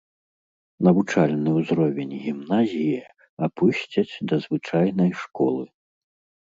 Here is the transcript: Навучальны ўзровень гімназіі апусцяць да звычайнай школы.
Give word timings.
Навучальны 0.87 1.49
ўзровень 1.59 2.17
гімназіі 2.23 2.97
апусцяць 3.49 4.09
да 4.33 4.43
звычайнай 4.49 5.11
школы. 5.23 5.63